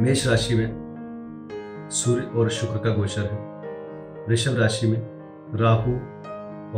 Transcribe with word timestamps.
मेष 0.00 0.26
राशि 0.26 0.54
में 0.54 1.88
सूर्य 1.90 2.26
और 2.26 2.48
शुक्र 2.48 2.78
का 2.78 2.90
गोचर 2.90 3.22
है। 3.22 3.38
वृषभ 4.28 4.58
राशि 4.58 4.86
में 4.86 4.98
राहु 5.54 5.92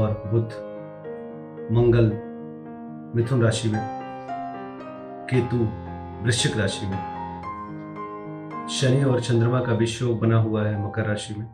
और 0.00 0.22
बुध। 0.26 0.44
मंगल, 1.72 2.12
मिथुन 3.16 3.42
राशि 3.42 3.68
में 3.68 3.80
केतु, 5.30 5.56
वृश्चिक 6.24 6.56
राशि 6.56 6.86
में। 6.86 6.98
शनि 8.70 9.04
और 9.04 9.20
चंद्रमा 9.20 9.60
का 9.60 9.72
विश्व 9.72 10.14
बना 10.14 10.36
हुआ 10.36 10.62
है 10.62 10.86
मकर 10.86 11.04
राशि 11.04 11.34
में 11.34 11.46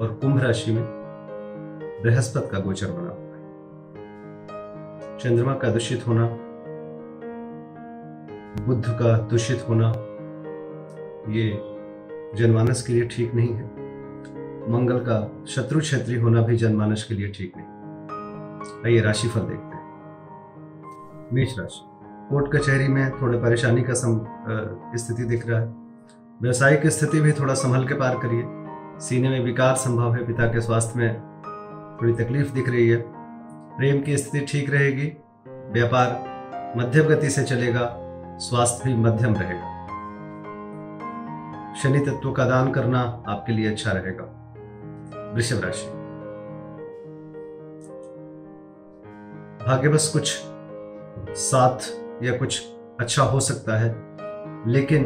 और 0.00 0.14
कुंभ 0.14 0.42
राशि 0.42 0.72
में 0.72 0.84
बृहस्पति 2.02 2.48
का 2.48 2.58
गोचर 2.58 2.86
बना 2.86 3.10
हुआ 3.10 3.12
है। 3.12 3.40
चंद्रमा 5.18 5.54
का 5.54 5.68
दूषित 5.68 6.06
होना 6.06 6.26
बुद्ध 8.64 8.84
का 8.88 9.18
दूषित 9.18 9.64
होना 9.68 9.92
ये 11.30 11.60
जनमानस 12.36 12.82
के 12.82 12.92
लिए 12.92 13.06
ठीक 13.06 13.34
नहीं 13.34 13.54
है। 13.54 13.64
मंगल 14.72 14.98
का 14.98 15.44
शत्रु 15.46 15.80
क्षेत्री 15.80 16.16
होना 16.16 16.42
भी 16.42 16.56
जनमानस 16.56 17.04
के 17.04 17.14
लिए 17.14 17.28
ठीक 17.28 17.52
नहीं। 17.56 17.66
आइए 18.86 19.00
राशिफल 19.00 19.40
देखते 19.40 19.76
हैं। 19.76 19.80
मेष 21.32 21.58
राशि। 21.58 21.86
कोर्ट 22.30 22.56
कचहरी 22.56 22.88
में 22.88 23.10
थोड़े 23.22 23.38
परेशानी 23.38 23.82
का 23.82 23.92
सम 23.92 24.26
स्थिति 24.96 25.24
दिख 25.24 25.48
रहा 25.48 25.60
है। 25.60 25.74
व्यवसायिक 26.42 26.86
स्थिति 26.86 27.20
भी 27.20 27.32
थोड़ा 27.32 27.54
संभल 27.54 27.88
के 27.88 27.94
पार 27.94 28.14
करिए। 28.14 28.44
सीने 29.00 29.28
में 29.28 29.40
विकार 29.40 29.74
संभव 29.74 30.14
है, 30.14 30.26
पिता 30.26 30.46
के 30.46 30.60
स्वास्थ्य 30.60 30.98
में 30.98 31.14
थोड़ी 32.02 32.12
तकलीफ़ 32.12 32.52
दिख 32.52 32.68
रही 32.68 32.88
है। 32.88 33.04
प्रेम 33.78 34.02
की 34.02 34.16
स्थिति 34.16 34.46
ठीक 34.46 34.70
रहेगी। 34.70 35.12
व्यापार 35.48 36.30
मध्यम 36.76 37.04
गति 37.04 37.30
से 37.30 37.44
चलेगा। 37.44 37.96
स्वास्थ्य 38.38 38.88
भी 38.88 38.94
मध्यम 38.94 39.34
रहेगा। 39.34 39.79
शनि 41.82 41.98
तत्व 41.98 42.32
का 42.32 42.44
दान 42.44 42.72
करना 42.72 43.00
आपके 43.28 43.52
लिए 43.52 43.70
अच्छा 43.70 43.92
रहेगा। 43.92 44.24
वृषभ 45.34 45.60
राशि। 45.64 45.86
भाग्यवश 49.64 50.08
कुछ 50.12 50.40
साथ 51.36 51.90
या 52.24 52.36
कुछ 52.36 52.62
अच्छा 53.00 53.22
हो 53.22 53.40
सकता 53.40 53.76
है, 53.76 53.88
लेकिन 54.72 55.04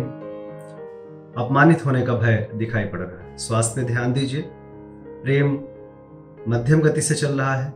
अपमानित 1.38 1.86
होने 1.86 2.02
का 2.02 2.14
भय 2.14 2.48
दिखाई 2.54 2.84
पड़ 2.84 3.00
रहा 3.00 3.24
है। 3.24 3.36
स्वास्थ्य 3.36 3.80
पे 3.80 3.86
ध्यान 3.86 4.12
दीजिए। 4.12 4.42
प्रेम 5.24 5.52
मध्यम 6.48 6.80
गति 6.80 7.02
से 7.02 7.14
चल 7.14 7.40
रहा 7.40 7.54
है 7.54 7.72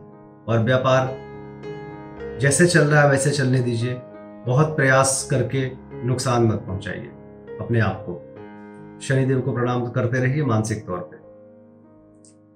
और 0.47 0.59
व्यापार 0.59 1.17
जैसे 2.39 2.65
चल 2.65 2.81
रहा 2.81 3.01
है 3.01 3.09
वैसे 3.09 3.31
चलने 3.31 3.59
दीजिए। 3.59 4.01
बहुत 4.45 4.75
प्रयास 4.75 5.27
करके 5.31 5.69
नुकसान 6.07 6.43
मत 6.43 6.63
पहुंचाइए 6.67 7.11
अपने 7.61 7.79
आप 7.79 8.03
को। 8.05 8.28
शनिदेव 9.01 9.41
को 9.41 9.53
प्रणाम 9.53 9.89
करते 9.89 10.19
रहिए 10.19 10.43
मानसिक 10.43 10.87
तौर 10.87 11.09
पे। 11.13 11.29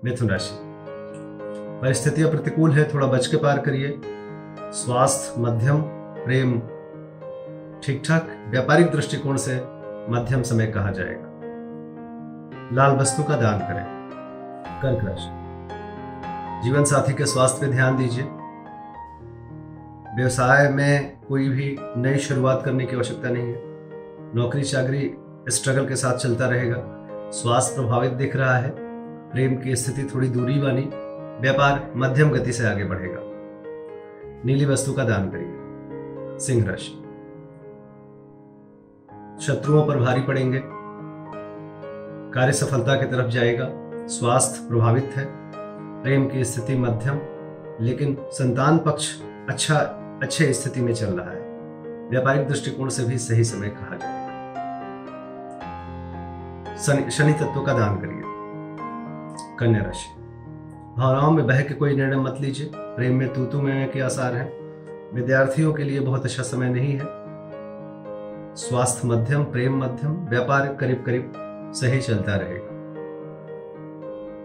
मिथुन 0.06 0.30
राशि। 0.30 0.60
परिस्थितियाँ 1.82 2.30
प्रतिकूल 2.30 2.72
है, 2.72 2.94
थोड़ा 2.94 3.08
बच 3.08 3.28
के 3.28 3.38
पार 3.38 3.60
करिए। 3.60 4.02
स्वास्थ्य, 4.72 5.42
मध्यम, 5.42 5.82
प्रेम 6.26 6.60
ठीक 7.84 8.04
ठाक 8.08 8.48
व्यापारिक 8.50 8.92
दृष्टिकोण 8.92 9.38
से 9.38 9.56
मध्यम 10.12 10.42
समय 10.42 10.68
कहा 10.68 10.92
जाएगा। 10.92 11.30
लाल 12.74 12.96
वस्तु 12.98 13.24
का 13.24 13.38
दान 13.38 13.60
करें। 13.60 13.86
कर्क 14.82 15.06
राशि। 15.06 15.30
जीवन 16.64 16.84
साथी 16.84 17.14
के 17.14 17.26
स्वास्थ्य 17.26 17.66
पे 17.66 17.72
ध्यान 17.72 17.98
दीजिए। 17.98 18.24
व्यवसाय 20.16 20.70
में 20.70 21.18
कोई 21.30 21.50
भी 21.50 21.78
नई 21.82 22.18
शुरुआत 22.18 22.62
करने 22.66 22.86
की 22.86 22.96
आवश्यकता 22.96 23.30
नहीं 23.30 23.48
है। 23.48 23.62
नौकरी 24.36 24.64
चाकरी 24.64 25.16
स्ट्रगल 25.50 25.88
के 25.88 25.96
साथ 25.96 26.18
चलता 26.18 26.48
रहेगा। 26.48 26.78
स्वास्थ्य 27.32 27.76
प्रभावित 27.76 28.12
दिख 28.12 28.36
रहा 28.36 28.58
है। 28.58 28.74
प्रेम 29.32 29.56
की 29.56 29.76
स्थिति 29.76 30.16
थोड़ी 30.16 30.28
दूरी 30.28 30.60
वाली, 30.60 30.82
व्यापार 31.42 31.94
मध्यम 31.96 32.30
गति 32.30 32.54
से 32.54 32.68
आगे 32.68 32.84
बढ़ेगा। 32.84 33.20
नीली 34.46 34.66
वस्तु 34.66 34.94
का 34.94 35.04
दान 35.04 35.30
करिए। 35.30 35.60
सिंह 36.40 36.66
राशि। 36.70 37.00
शत्रुओं 39.46 39.88
पर 39.88 39.98
भारी 39.98 40.22
पड़ेंगे। 40.22 40.62
कार्य 42.34 42.54
सफलता 42.54 42.96
की 42.96 43.06
तरफ़ 43.06 43.28
जाएगा। 43.28 43.70
स्वास्थ्य 44.08 44.70
प्रभावित 44.70 45.12
है। 45.16 45.26
प्रेम 46.04 46.28
की 46.28 46.44
स्थिति 46.46 46.76
मध्यम, 46.76 47.20
लेकिन 47.86 48.18
संतान 48.22 48.78
पक्ष 48.78 49.22
अच्छा 49.50 49.80
अच्छे 50.24 50.54
स्थिति 50.54 50.82
में 50.82 50.94
चल 50.94 51.06
रहा 51.06 51.32
है। 51.32 51.42
व्यापारिक 52.10 52.48
दृष्टिकोण 52.48 52.90
से 52.90 53.04
भी 53.04 53.18
सही 53.18 53.44
समय 53.44 53.70
कहा 53.70 53.96
जाएगा 53.96 54.23
शनि 56.78 57.34
तत्व 57.34 57.62
का 57.62 57.74
दान 57.74 57.96
करिए। 57.96 58.22
कन्या 59.60 59.82
राशि। 59.82 60.22
भावनाओं 60.98 61.32
में 61.32 61.48
बह 61.48 61.62
के 61.62 61.74
कोई 61.74 61.96
निर्णय 61.96 62.16
मत 62.16 62.38
लीजिए। 62.42 62.72
प्रेम 62.76 63.16
में 63.16 63.34
तूतू 63.34 63.62
में 63.62 63.92
के 63.92 64.00
आसार 64.00 64.36
हैं। 64.36 64.54
विद्यार्थियों 65.14 65.74
के 65.74 65.84
लिए 65.84 66.00
बहुत 66.00 66.26
अच्छा 66.26 66.44
समय 66.44 66.70
नहीं 66.70 66.94
है। 66.94 67.04
स्वास्थ्य 68.56 69.08
मध्यम, 69.08 69.44
प्रेम 69.44 69.84
मध्यम, 69.84 70.12
व्यापार 70.12 70.78
करीब 70.80 71.04
करीब 71.06 71.34
सही 71.76 72.02
चलता 72.02 72.36
रहेगा। 72.36 72.68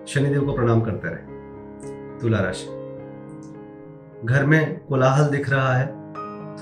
शनिदेव 0.07 0.47
को 0.47 0.53
प्रणाम 0.53 0.81
करते 0.81 1.09
रहे। 1.09 1.39
तुला 2.19 2.39
राशि। 2.39 2.67
घर 4.25 4.47
में 4.47 4.85
कोलाहल 4.85 5.27
दिख 5.27 5.51
रहा 5.51 5.75
है। 5.75 6.13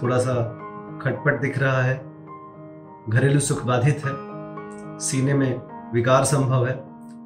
थोड़ा 0.03 0.19
सा 0.19 0.35
खटपट 1.03 1.41
दिख 1.41 1.59
रहा 1.59 1.83
है। 1.83 2.03
घरेलू 3.09 3.41
सुख 3.41 3.65
बाधित 3.65 3.97
है। 4.05 4.36
सीने 5.01 5.35
में 5.35 5.61
विकार 5.95 6.25
संभव 6.25 6.67
है। 6.67 6.85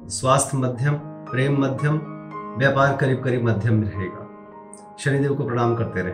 स्वास्थ्य 0.09 0.57
मध्यम, 0.57 0.93
प्रेम 1.03 1.61
मध्यम, 1.61 2.01
व्यापार 2.57 2.97
करीब 2.97 3.23
करीब 3.23 3.43
मध्यम 3.43 3.83
रहेगा। 3.83 4.27
शनिदेव 4.99 5.35
को 5.35 5.43
प्रणाम 5.43 5.75
करते 5.75 6.01
रहे। 6.01 6.13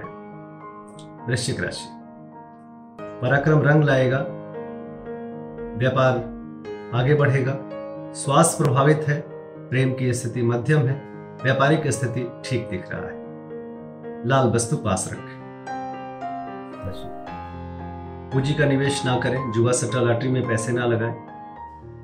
वृश्चिक 1.28 1.64
राशि। 1.64 1.90
पराक्रम 3.02 3.62
रंग 3.62 3.84
लाएगा। 3.84 4.18
व्यापार 5.78 6.16
आगे 6.96 7.16
बढ़ेगा। 7.16 7.54
स्वास्थ्य 8.14 8.64
प्रभावित 8.64 9.06
है। 9.08 9.22
प्रेम 9.70 9.94
की 9.94 10.14
स्थिति 10.14 10.44
मध्यम 10.44 10.80
है। 10.80 11.02
व्यापारिक 11.44 11.88
स्थिति 11.88 12.42
ठीक 12.46 12.70
दिख 12.70 12.86
रहा 12.92 13.02
है। 13.02 13.18
लाल 14.28 14.48
वस्तु 14.48 14.78
पास 14.78 15.10
रखें। 15.14 15.38
पूंजी 18.34 18.54
का 18.54 18.66
निवेश 18.66 19.06
ना 19.06 19.20
करें। 19.20 19.52
जुआ 19.52 19.72
सट्टा 19.72 20.00
लॉटरी 20.00 20.30
में 20.30 20.48
पैसे 20.48 20.72
ना 20.72 20.86
लगाएँ। 20.86 21.37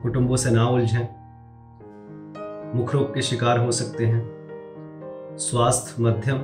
कुटुंबों 0.04 0.36
से 0.36 0.52
ना 0.52 0.68
उलझें। 0.68 1.24
मुख 2.76 2.94
रोग 2.94 3.14
के 3.14 3.22
शिकार 3.22 3.60
हो 3.60 3.72
सकते 3.72 4.06
हैं। 4.06 4.24
स्वास्थ्य 5.38 6.04
मध्यम, 6.04 6.38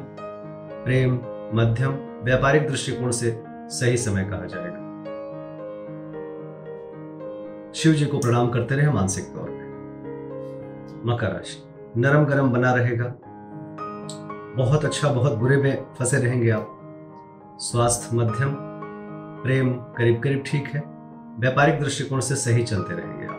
प्रेम 0.85 1.13
मध्यम, 1.53 1.91
व्यापारिक 2.23 2.67
दृष्टिकोण 2.67 3.11
से 3.11 3.43
सही 3.49 3.97
समय 3.97 4.23
कहा 4.23 4.45
जाएगा। 4.45 4.89
शिव 7.73 7.93
जी 7.93 8.05
को 8.05 8.17
प्रणाम 8.17 8.49
करते 8.49 8.75
रहे 8.75 8.89
मानसिक 8.89 9.25
तौर 9.25 9.49
पर 9.49 11.01
मकर 11.05 11.27
राशि, 11.27 11.63
नरम 11.97 12.25
गरम 12.25 12.49
बना 12.49 12.73
रहेगा। 12.73 13.15
बहुत 14.55 14.85
अच्छा 14.85 15.09
बहुत 15.09 15.33
बुरे 15.33 15.57
में 15.57 15.85
फंसे 15.99 16.17
रहेंगे 16.17 16.49
आप। 16.49 16.75
स्वास्थ्य 17.59 18.17
मध्यम, 18.17 18.55
प्रेम 19.43 19.73
करीब 19.73 20.23
करीब 20.23 20.43
ठीक 20.45 20.67
है। 20.67 20.83
व्यापारिक 21.39 21.79
दृष्टिकोण 21.79 22.19
से 22.19 22.35
सही 22.35 22.63
चलते 22.63 22.93
रहेंगे 22.93 23.25
आप। 23.25 23.38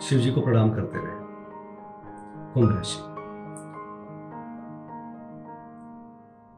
शिव 0.00 0.18
जी 0.18 0.30
को 0.30 0.40
प्रणाम 0.40 0.70
करते 0.70 0.98
रहे। 0.98 1.16
कुंभ 2.54 2.76
राशि। 2.76 2.98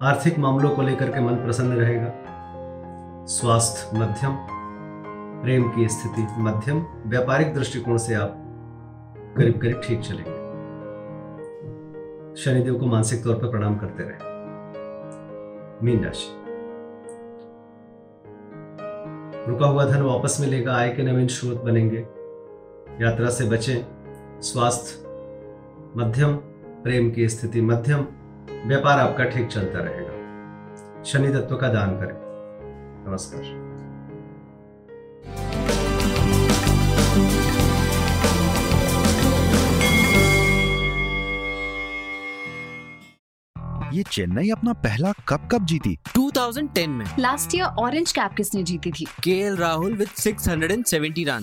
आर्थिक 0.07 0.39
मामलों 0.39 0.71
को 0.71 0.83
लेकर 0.83 1.11
के 1.11 1.21
मन 1.21 1.35
प्रसन्न 1.35 1.73
रहेगा। 1.73 2.13
स्वास्थ्य 3.27 3.99
मध्यम, 3.99 4.37
प्रेम 5.43 5.69
की 5.71 5.89
स्थिति 5.89 6.27
मध्यम, 6.39 6.87
व्यापारिक 7.07 7.55
दृष्टिकोण 7.55 7.97
से 7.97 8.15
आप 8.15 8.35
करीब 9.37 9.61
करीब 9.61 9.81
ठीक 9.85 10.01
चलेंगे। 10.01 10.41
शनिदेव 12.37 12.79
को 12.79 12.87
मानसिक 12.87 13.25
तौर 13.25 13.35
पर 13.35 13.51
प्रणाम 13.51 13.77
करते 13.77 14.03
रहे। 14.03 14.31
मीन 15.85 16.05
राशि। 16.05 16.37
रुका 19.51 19.67
हुआ 19.67 19.85
धन 19.85 20.03
वापस 20.03 20.39
मिलेगा, 20.41 20.75
आय 20.75 20.89
के 20.89 21.03
नवीन 21.03 21.27
स्रोत 21.27 21.63
बनेंगे। 21.63 22.20
यात्रा 23.01 23.31
से 23.31 23.45
बचें 23.45 23.77
स्वास्थ्य 24.43 24.97
मध्यम 25.97 26.33
प्रेम 26.83 27.11
की 27.11 27.29
स्थिति 27.29 27.61
मध्यम 27.61 27.99
व्यापार 28.69 28.99
आपका 28.99 29.25
ठीक 29.25 29.49
चलता 29.49 29.79
रहेगा। 29.79 30.11
शनि 31.03 31.29
तत्व 31.29 31.57
का 31.57 31.69
दान 31.69 31.91
करें। 31.91 32.15
नमस्कार। 33.09 33.61
ये 43.95 44.03
चेन्नई 44.03 44.51
अपना 44.51 44.73
पहला 44.73 45.13
कप 45.13 45.49
कब 45.53 45.67
जीती। 45.67 45.99
2010 46.17 46.89
में। 46.89 47.07
लास्ट 47.19 47.55
ईयर 47.55 47.65
ऑरेंज 47.65 48.13
कैप 48.13 48.31
किसने 48.37 48.63
जीती 48.63 48.91
थी? 48.91 49.05
K 49.05 49.57
Rahul 49.57 49.93
with 49.95 50.09
670 50.09 51.25
run 51.25 51.43